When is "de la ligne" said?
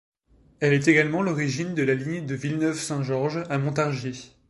1.75-2.25